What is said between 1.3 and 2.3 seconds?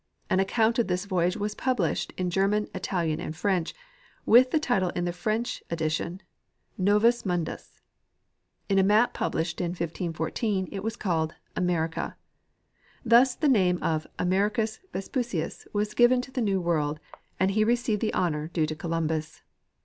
was published